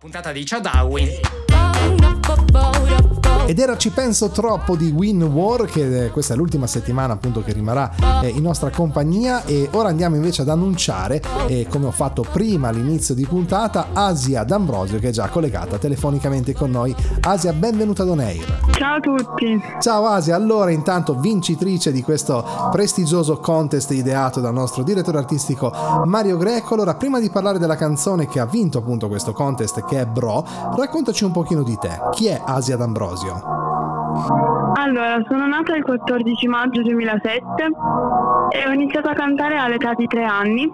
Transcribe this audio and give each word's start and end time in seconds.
Puntata 0.00 0.30
di 0.30 0.46
Ciao 0.46 0.60
Darwin. 0.60 1.10
Ed 3.48 3.58
era 3.60 3.78
Ci 3.78 3.88
penso 3.92 4.28
troppo 4.28 4.76
di 4.76 4.90
Win 4.90 5.22
War, 5.22 5.64
che 5.64 6.04
eh, 6.04 6.10
questa 6.10 6.34
è 6.34 6.36
l'ultima 6.36 6.66
settimana 6.66 7.14
appunto 7.14 7.42
che 7.42 7.54
rimarrà 7.54 8.20
eh, 8.20 8.28
in 8.28 8.42
nostra 8.42 8.68
compagnia 8.68 9.42
e 9.46 9.70
ora 9.72 9.88
andiamo 9.88 10.16
invece 10.16 10.42
ad 10.42 10.50
annunciare, 10.50 11.22
eh, 11.46 11.66
come 11.66 11.86
ho 11.86 11.90
fatto 11.90 12.26
prima 12.30 12.68
all'inizio 12.68 13.14
di 13.14 13.24
puntata, 13.24 13.86
Asia 13.94 14.44
D'Ambrosio 14.44 14.98
che 14.98 15.08
è 15.08 15.12
già 15.12 15.28
collegata 15.28 15.78
telefonicamente 15.78 16.52
con 16.52 16.70
noi. 16.70 16.94
Asia, 17.22 17.54
benvenuta 17.54 18.02
ad 18.02 18.10
Oneir. 18.10 18.60
Ciao 18.72 18.96
a 18.96 19.00
tutti. 19.00 19.58
Ciao 19.80 20.04
Asia, 20.04 20.36
allora 20.36 20.70
intanto 20.70 21.18
vincitrice 21.18 21.90
di 21.90 22.02
questo 22.02 22.44
prestigioso 22.70 23.38
contest 23.38 23.90
ideato 23.92 24.40
dal 24.40 24.52
nostro 24.52 24.82
direttore 24.82 25.16
artistico 25.16 25.72
Mario 26.04 26.36
Greco. 26.36 26.74
Allora, 26.74 26.96
prima 26.96 27.18
di 27.18 27.30
parlare 27.30 27.58
della 27.58 27.76
canzone 27.76 28.28
che 28.28 28.40
ha 28.40 28.46
vinto 28.46 28.76
appunto 28.76 29.08
questo 29.08 29.32
contest 29.32 29.82
che 29.86 30.02
è 30.02 30.04
Bro, 30.04 30.44
raccontaci 30.76 31.24
un 31.24 31.32
pochino 31.32 31.62
di 31.62 31.78
te. 31.80 31.98
Chi 32.10 32.26
è 32.26 32.38
Asia 32.44 32.76
D'Ambrosio? 32.76 33.37
Allora, 33.44 35.22
sono 35.28 35.46
nata 35.46 35.74
il 35.76 35.84
14 35.84 36.48
maggio 36.48 36.82
2007 36.82 37.42
e 38.50 38.68
ho 38.68 38.72
iniziato 38.72 39.08
a 39.08 39.14
cantare 39.14 39.56
all'età 39.56 39.94
di 39.94 40.06
tre 40.06 40.24
anni 40.24 40.70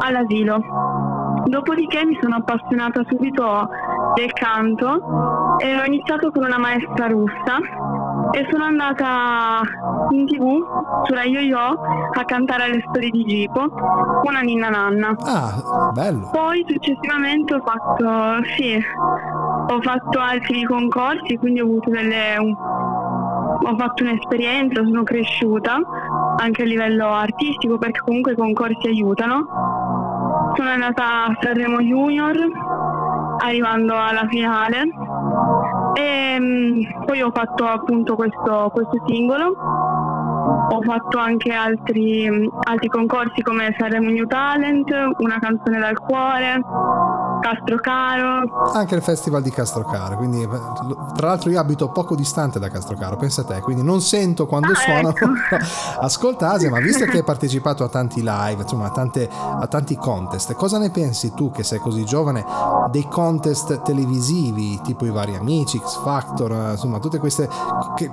all'asilo. 0.00 0.62
Dopodiché 1.46 2.04
mi 2.04 2.18
sono 2.20 2.36
appassionata 2.36 3.02
subito 3.08 3.68
del 4.14 4.32
canto 4.32 5.56
e 5.58 5.78
ho 5.78 5.84
iniziato 5.84 6.30
con 6.30 6.44
una 6.44 6.58
maestra 6.58 7.06
russa 7.06 7.58
e 8.32 8.46
sono 8.50 8.64
andata 8.64 9.60
in 10.10 10.26
tv 10.26 11.04
sulla 11.04 11.24
Yo-Yo 11.24 11.80
a 12.12 12.24
cantare 12.24 12.64
alle 12.64 12.84
storie 12.88 13.10
di 13.10 13.24
Gipo, 13.24 13.68
una 14.24 14.40
ninna 14.40 14.68
nanna. 14.68 15.14
Ah, 15.24 15.90
bello. 15.92 16.28
Poi 16.30 16.64
successivamente 16.68 17.54
ho 17.54 17.62
fatto, 17.64 18.44
sì, 18.56 18.80
ho 19.72 19.80
fatto 19.82 20.18
altri 20.18 20.64
concorsi, 20.64 21.36
quindi 21.36 21.60
ho 21.60 21.64
avuto 21.64 21.90
delle... 21.90 22.36
Ho 23.62 23.76
fatto 23.76 24.02
un'esperienza, 24.02 24.82
sono 24.82 25.02
cresciuta 25.02 25.78
anche 26.38 26.62
a 26.62 26.64
livello 26.64 27.08
artistico 27.08 27.76
perché 27.78 28.00
comunque 28.00 28.32
i 28.32 28.36
concorsi 28.36 28.88
aiutano. 28.88 29.46
Sono 30.56 30.70
andata 30.70 31.26
a 31.26 31.38
Sanremo 31.40 31.80
Junior 31.80 32.36
arrivando 33.38 33.94
alla 33.96 34.26
finale. 34.28 34.88
E 35.94 36.36
mm, 36.40 37.04
poi 37.04 37.22
ho 37.22 37.30
fatto 37.32 37.66
appunto 37.66 38.16
questo, 38.16 38.70
questo 38.72 39.02
singolo. 39.06 39.54
Ho 40.72 40.80
fatto 40.82 41.18
anche 41.18 41.52
altri, 41.52 42.30
mm, 42.30 42.46
altri 42.62 42.88
concorsi 42.88 43.42
come 43.42 43.74
Sanremo 43.78 44.08
New 44.08 44.26
Talent, 44.26 44.90
una 45.18 45.38
canzone 45.38 45.78
dal 45.78 45.98
cuore, 45.98 46.62
Castrocaro. 47.40 48.70
Anche 48.72 48.94
il 48.94 49.02
festival 49.02 49.42
di 49.42 49.50
Castrocaro, 49.50 50.16
quindi 50.16 50.46
tra 51.16 51.28
l'altro 51.28 51.50
io 51.50 51.58
abito 51.60 51.88
poco 51.90 52.14
distante 52.14 52.58
da 52.58 52.68
Castrocaro, 52.68 53.16
pensa 53.16 53.40
a 53.42 53.44
te, 53.44 53.60
quindi 53.60 53.82
non 53.82 54.00
sento 54.00 54.46
quando 54.46 54.72
Ah, 54.72 54.76
suonano. 54.76 55.08
ecco. 55.10 55.26
Ascolta 56.00 56.52
Asia, 56.52 56.70
ma 56.70 56.78
visto 56.80 57.04
che 57.04 57.18
hai 57.18 57.24
partecipato 57.24 57.84
a 57.84 57.88
tanti 57.88 58.22
live, 58.22 58.62
insomma 58.62 58.86
a, 58.86 58.90
tante- 58.90 59.28
a 59.30 59.66
tanti 59.66 59.96
contest, 59.96 60.52
cosa 60.54 60.78
ne 60.78 60.90
pensi 60.90 61.32
tu 61.34 61.50
che 61.50 61.62
sei 61.62 61.78
così 61.78 62.04
giovane 62.04 62.44
dei 62.90 63.06
contest 63.08 63.82
televisivi, 63.82 64.80
tipo 64.82 65.04
i 65.04 65.10
vari 65.10 65.34
amici, 65.36 65.78
X 65.78 66.00
Factor, 66.02 66.52
eh, 66.52 66.70
insomma 66.72 66.98
tutte 66.98 67.18
queste, 67.18 67.48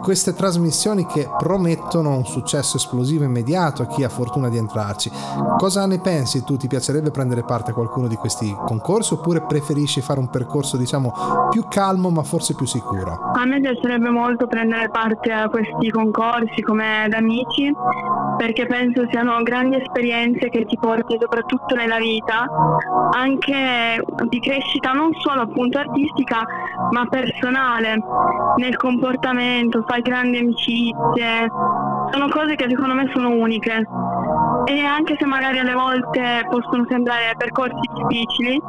queste 0.02 0.34
trasmissioni 0.34 1.06
che 1.06 1.30
promettono 1.38 2.16
un 2.16 2.26
successo 2.26 2.78
esplosivo 2.78 3.24
immediato 3.24 3.82
a 3.82 3.88
chi 3.88 4.04
ha 4.04 4.10
fortuna 4.10 4.50
di 4.50 4.58
entrarci. 4.58 5.12
Cosa 5.58 5.86
ne 5.86 6.00
pensi 6.00 6.44
tu? 6.44 6.56
Ti 6.58 6.68
piacerebbe 6.68 7.12
prendere 7.12 7.44
parte 7.44 7.72
a 7.72 7.74
qualcuno 7.74 8.08
di 8.08 8.16
questi 8.16 8.56
concorsi 8.66 9.16
oppure 9.18 9.42
preferisci 9.42 10.02
fare 10.02 10.20
un 10.20 10.30
percorso 10.30 10.78
diciamo 10.78 11.12
più 11.50 11.66
calmo 11.68 12.10
ma 12.10 12.24
forse 12.24 12.56
più 12.56 12.66
sicuro? 12.66 13.32
A 13.36 13.46
me 13.46 13.60
piacerebbe 13.60 14.10
molto 14.10 14.48
prendere 14.48 14.90
parte 14.90 15.32
a 15.32 15.50
questi 15.50 15.90
concorsi 15.90 16.62
come 16.62 17.04
ad 17.04 17.14
amici 17.14 17.74
perché 18.38 18.66
penso 18.68 19.08
siano 19.10 19.42
grandi 19.42 19.78
esperienze 19.78 20.50
che 20.50 20.66
ti 20.66 20.78
porti 20.80 21.18
soprattutto 21.20 21.76
nella 21.76 21.98
vita, 21.98 22.46
anche 23.12 24.04
di 24.30 24.40
crescita 24.40 24.92
non 24.92 25.12
solo 25.20 25.42
appunto 25.42 25.80
artistica 25.80 26.46
ma 26.92 27.06
personale, 27.08 27.98
nel 28.58 28.76
comportamento, 28.78 29.84
fai 29.88 30.02
grandi 30.02 30.38
amicizie, 30.38 31.50
sono 32.12 32.30
cose 32.30 32.56
che 32.56 32.68
secondo 32.70 32.94
me 32.94 33.10
sono 33.14 33.30
uniche. 33.30 33.86
E 34.70 34.84
anche 34.84 35.16
se 35.18 35.26
magari 35.26 35.60
alle 35.60 35.74
volte 35.74 36.46
possono 36.50 36.86
sembrare 36.90 37.34
percorsi 37.38 37.80
difficili, 37.94 38.60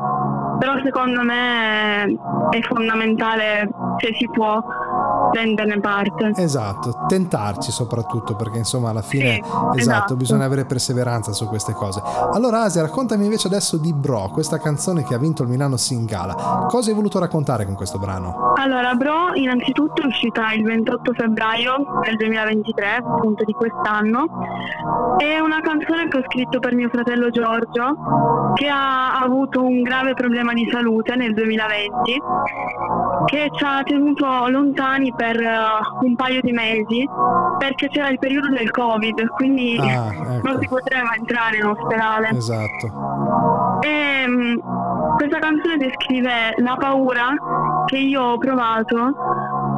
però 0.60 0.81
secondo 0.84 1.22
me 1.22 2.04
è 2.04 2.60
fondamentale 2.60 3.69
se 3.98 4.14
si 4.16 4.28
può 4.31 4.62
prenderne 5.31 5.81
parte. 5.81 6.33
Esatto, 6.37 7.06
tentarci 7.09 7.71
soprattutto 7.71 8.34
perché 8.37 8.59
insomma 8.59 8.91
alla 8.91 9.03
fine 9.03 9.34
Sì, 9.34 9.41
esatto, 9.41 9.77
esatto. 9.77 10.16
bisogna 10.16 10.44
avere 10.44 10.65
perseveranza 10.65 11.33
su 11.33 11.47
queste 11.47 11.72
cose. 11.72 12.03
Allora 12.33 12.62
Asia, 12.62 12.83
raccontami 12.83 13.25
invece 13.25 13.47
adesso 13.49 13.77
di 13.77 13.93
Bro, 13.93 14.31
questa 14.33 14.59
canzone 14.59 15.05
che 15.05 15.15
ha 15.15 15.19
vinto 15.19 15.43
il 15.43 15.49
Milano 15.49 15.77
Singala. 15.77 16.66
Cosa 16.69 16.91
hai 16.91 16.97
voluto 16.97 17.19
raccontare 17.19 17.65
con 17.65 17.75
questo 17.75 17.99
brano? 17.99 18.53
Allora, 18.56 18.94
Bro 18.94 19.34
innanzitutto 19.34 20.03
è 20.03 20.06
uscita 20.06 20.53
il 20.53 20.65
28 20.65 21.12
febbraio 21.12 22.00
del 22.03 22.16
2023, 22.16 22.97
appunto 22.97 23.45
di 23.45 23.53
quest'anno. 23.53 24.27
È 25.16 25.39
una 25.39 25.60
canzone 25.60 26.09
che 26.09 26.19
ho 26.19 26.22
scritto 26.27 26.59
per 26.59 26.75
mio 26.75 26.89
fratello 26.89 27.31
Giorgio, 27.31 28.53
che 28.55 28.69
ha 28.69 29.19
avuto 29.21 29.62
un 29.62 29.83
grave 29.83 30.15
problema 30.15 30.53
di 30.53 30.69
salute 30.71 31.15
nel 31.16 31.34
2020, 31.34 32.22
che 33.27 33.51
ci 33.56 33.65
ha 33.65 33.83
tenuto 33.83 34.49
lontani 34.49 35.12
per 35.17 35.39
eh, 35.41 35.56
un 36.03 36.15
paio 36.17 36.41
di 36.43 36.53
mesi, 36.53 37.09
perché 37.59 37.89
c'era 37.89 38.09
il 38.09 38.19
periodo 38.19 38.49
del 38.49 38.71
Covid, 38.71 39.27
quindi 39.37 39.77
Ah, 39.81 40.11
non 40.43 40.56
si 40.59 40.65
ecco. 40.65 40.77
poteva 40.77 41.15
entrare 41.17 41.57
in 41.57 41.65
ospedale. 41.67 42.28
Esatto. 42.31 43.78
E 43.81 44.27
mm, 44.28 44.59
questa 45.17 45.39
canzone 45.39 45.77
descrive 45.77 46.55
la 46.59 46.77
paura 46.78 47.34
che 47.87 47.97
io 47.99 48.23
ho 48.23 48.39
provato 48.39 49.15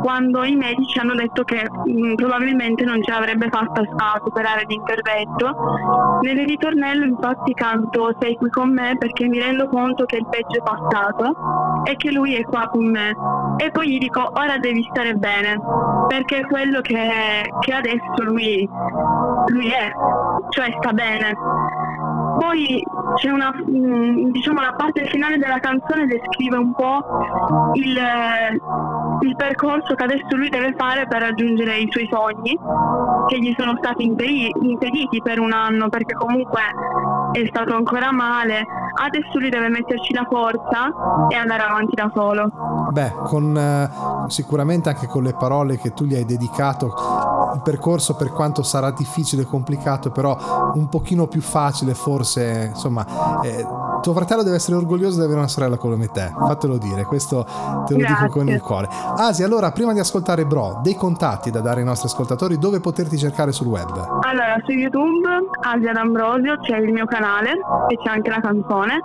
quando 0.00 0.44
i 0.44 0.55
medici 0.56 0.99
hanno 0.99 1.15
detto 1.15 1.44
che 1.44 1.69
mm, 1.88 2.15
probabilmente 2.15 2.84
non 2.84 3.03
ce 3.03 3.11
l'avrebbe 3.11 3.49
fatta 3.49 3.81
a 3.81 4.21
superare 4.25 4.65
l'intervento. 4.66 6.19
Nel 6.22 6.47
ritornello 6.47 7.05
infatti 7.05 7.55
canto 7.55 8.15
Sei 8.21 8.37
qui 8.37 8.50
con 8.50 8.72
me 8.72 8.97
perché 8.99 9.27
mi 9.27 9.38
rendo 9.38 9.69
conto 9.69 10.05
che 10.05 10.16
il 10.16 10.27
peggio 10.28 10.59
è 10.59 10.62
passato 10.62 11.83
e 11.84 11.97
che 11.97 12.11
lui 12.11 12.34
è 12.34 12.43
qua 12.43 12.69
con 12.69 12.87
me. 12.87 13.15
E 13.59 13.71
poi 13.71 13.91
gli 13.91 13.99
dico 13.99 14.31
ora 14.34 14.59
devi 14.59 14.87
stare 14.91 15.15
bene 15.15 15.59
perché 16.09 16.38
è 16.38 16.47
quello 16.47 16.81
che, 16.81 17.53
che 17.61 17.72
adesso 17.72 18.22
lui, 18.22 18.69
lui 19.47 19.69
è, 19.69 19.91
cioè 20.50 20.75
sta 20.81 20.93
bene. 20.93 21.37
Poi 22.38 22.82
c'è 23.17 23.31
una, 23.31 23.53
mm, 23.53 24.31
diciamo, 24.31 24.61
la 24.61 24.72
parte 24.72 25.05
finale 25.06 25.37
della 25.37 25.59
canzone 25.59 26.06
descrive 26.06 26.56
un 26.56 26.72
po' 26.75 27.72
il, 27.75 27.99
il 29.20 29.36
percorso 29.36 29.94
che 29.94 30.04
adesso 30.04 30.36
lui 30.36 30.48
deve 30.48 30.75
fare 30.76 31.06
per 31.06 31.20
raggiungere 31.20 31.78
i 31.78 31.88
suoi 31.91 32.08
sogni, 32.10 32.58
che 33.26 33.38
gli 33.38 33.54
sono 33.56 33.76
stati 33.78 34.04
impedi- 34.04 34.53
impediti 34.62 35.20
per 35.22 35.38
un 35.38 35.53
anno 35.53 35.88
perché 35.88 36.14
comunque 36.14 36.60
è 37.32 37.47
stato 37.48 37.75
ancora 37.75 38.12
male. 38.12 38.64
Adesso 38.92 39.38
lui 39.38 39.50
deve 39.50 39.69
metterci 39.69 40.12
la 40.12 40.26
forza 40.28 41.28
e 41.28 41.36
andare 41.36 41.62
avanti 41.62 41.94
da 41.94 42.10
solo. 42.14 42.50
Beh, 42.91 43.12
con 43.25 43.56
eh, 43.56 43.91
sicuramente 44.28 44.88
anche 44.88 45.06
con 45.06 45.22
le 45.22 45.34
parole 45.34 45.78
che 45.78 45.92
tu 45.92 46.04
gli 46.04 46.14
hai 46.14 46.25
dedicato, 46.25 46.94
il 47.54 47.60
percorso 47.62 48.16
per 48.16 48.31
quanto 48.31 48.62
sarà 48.62 48.91
difficile 48.91 49.42
e 49.42 49.47
complicato, 49.47 50.10
però 50.10 50.72
un 50.75 50.88
pochino 50.88 51.26
più 51.26 51.41
facile 51.41 51.94
forse, 51.94 52.70
insomma, 52.72 53.04
eh, 53.42 53.64
tuo 54.00 54.12
fratello 54.12 54.43
deve 54.43 54.56
essere 54.56 54.77
orgoglioso 54.77 55.19
di 55.19 55.25
avere 55.25 55.38
una 55.38 55.49
sorella 55.49 55.77
come 55.77 56.09
te, 56.09 56.33
fatelo 56.34 56.78
dire, 56.78 57.05
questo 57.05 57.44
te 57.87 57.94
lo 57.94 57.99
dico 57.99 58.08
Grazie. 58.08 58.29
con 58.29 58.49
il 58.49 58.61
cuore. 58.61 58.88
Asi, 59.17 59.43
allora, 59.43 59.70
prima 59.73 59.93
di 59.93 59.99
ascoltare 59.99 60.44
Bro, 60.44 60.81
dei 60.82 60.94
contatti 60.94 61.50
da 61.50 61.61
dare 61.61 61.81
ai 61.81 61.87
nostri 61.87 62.08
ascoltatori, 62.08 62.58
dove 62.58 62.81
poterti 62.81 63.17
cercare 63.19 63.52
sul 63.52 63.67
web? 63.67 63.91
Allora, 64.23 64.56
su 64.64 64.73
YouTube, 64.73 65.29
Asia 65.62 65.93
D'Ambrosio, 65.93 66.58
c'è 66.61 66.79
il 66.79 66.93
mio 66.93 67.06
canale 67.06 67.50
e 67.88 67.97
c'è 68.02 68.11
anche 68.11 68.31
la 68.31 68.41
canzone. 68.41 69.00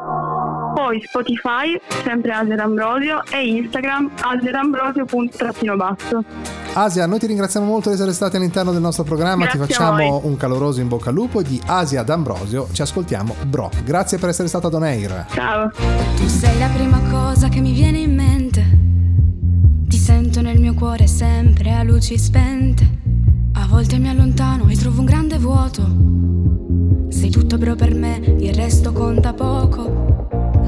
Poi 0.75 1.01
Spotify, 1.07 1.79
sempre 2.03 2.33
Asia 2.33 2.55
D'Ambrosio, 2.55 3.23
e 3.31 3.47
Instagram, 3.47 4.11
asiadambrosio.basso. 4.19 6.23
Asia, 6.73 7.05
noi 7.05 7.17
ti 7.17 7.27
ringraziamo 7.27 7.65
molto 7.65 7.87
di 7.87 7.95
essere 7.95 8.11
stati 8.11 8.35
all'interno 8.35 8.73
del 8.73 8.81
nostro 8.81 9.05
programma, 9.05 9.47
ti 9.47 9.57
Grazie 9.57 9.73
a 9.73 9.77
facciamo 9.77 10.19
un 10.25 10.35
caloroso 10.35 10.81
in 10.81 10.89
bocca 10.89 11.11
al 11.11 11.15
lupo 11.15 11.41
di 11.41 11.57
Asia 11.65 12.03
D'Ambrosio 12.03 12.67
ci 12.73 12.81
ascoltiamo 12.81 13.35
Bro. 13.47 13.71
Grazie 13.85 14.17
per 14.17 14.27
essere 14.27 14.49
stata 14.49 14.67
ad 14.67 14.73
On 14.73 14.83
Air. 14.83 15.27
Ciao! 15.31 15.71
Tu 16.17 16.27
sei 16.27 16.59
la 16.59 16.67
prima 16.67 16.99
cosa 17.09 17.47
che 17.47 17.61
mi 17.61 17.71
viene 17.71 17.99
in 17.99 18.13
mente. 18.13 18.65
Ti 19.87 19.97
sento 19.97 20.41
nel 20.41 20.59
mio 20.59 20.73
cuore 20.73 21.07
sempre 21.07 21.71
a 21.71 21.83
luci 21.83 22.17
spente. 22.17 22.85
A 23.53 23.65
volte 23.67 23.97
mi 23.97 24.09
allontano 24.09 24.67
e 24.67 24.75
trovo 24.75 24.99
un 24.99 25.05
grande 25.05 25.37
vuoto. 25.37 25.83
Sei 27.07 27.29
tutto 27.29 27.57
bro 27.57 27.75
per 27.75 27.93
me, 27.93 28.19
il 28.39 28.53
resto 28.53 28.91
conta 28.91 29.31
poco. 29.31 30.14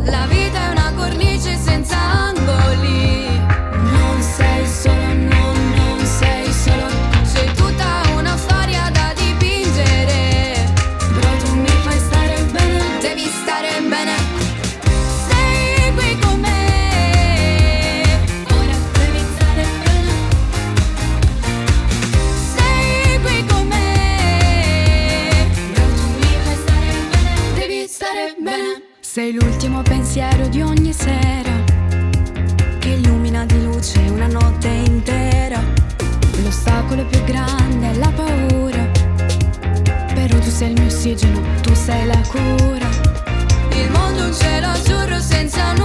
La 0.10 0.26
vita 0.26 0.58
è 0.58 0.72
una 0.72 0.94
cornice 0.96 1.58
senza 1.58 1.98
angoli. 1.98 3.37
Sei 29.18 29.34
l'ultimo 29.34 29.82
pensiero 29.82 30.48
di 30.48 30.62
ogni 30.62 30.94
sera 30.94 31.50
che 32.78 32.90
illumina 32.90 33.48
di 33.48 33.64
luce 33.64 33.98
una 34.10 34.28
notte 34.28 34.68
intera. 34.68 35.60
L'ostacolo 36.44 37.04
più 37.04 37.24
grande 37.24 37.94
è 37.94 37.96
la 37.96 38.12
paura. 38.12 38.88
Però 40.14 40.38
tu 40.38 40.50
sei 40.52 40.74
il 40.74 40.80
mio 40.80 40.86
ossigeno, 40.86 41.42
tu 41.64 41.74
sei 41.74 42.06
la 42.06 42.22
cura. 42.28 42.88
Il 43.72 43.90
mondo 43.90 44.22
è 44.22 44.28
un 44.28 44.34
cielo 44.36 44.68
azzurro 44.68 45.20
senza 45.20 45.72
luce. 45.72 45.77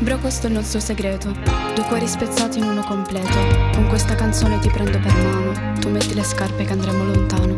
Bro, 0.00 0.18
questo 0.18 0.46
è 0.46 0.48
il 0.48 0.54
nostro 0.54 0.78
segreto. 0.78 1.32
Due 1.74 1.84
cuori 1.88 2.06
spezzati 2.06 2.58
in 2.58 2.64
uno 2.64 2.82
completo. 2.82 3.36
Con 3.74 3.88
questa 3.88 4.14
canzone 4.14 4.60
ti 4.60 4.70
prendo 4.70 4.98
per 5.00 5.12
mano. 5.12 5.78
Tu 5.80 5.90
metti 5.90 6.14
le 6.14 6.22
scarpe 6.22 6.64
che 6.64 6.72
andremo 6.72 7.04
lontano. 7.04 7.56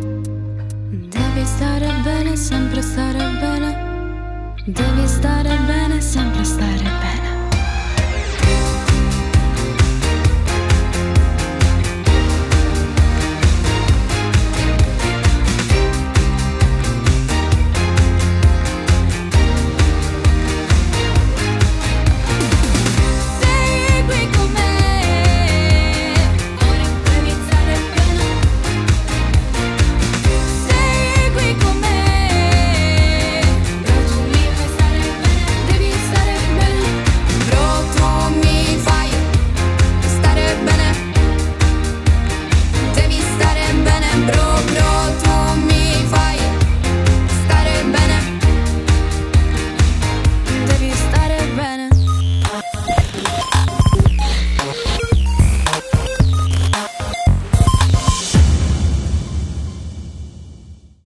Devi 0.88 1.44
stare 1.44 1.92
bene, 2.02 2.37
sempre 2.37 2.81
stare 2.81 3.19
bene. 3.38 4.54
Devi 4.64 5.06
stare 5.06 5.54
bene, 5.66 6.00
sempre 6.00 6.42
stare 6.44 6.82
bene. 6.82 7.00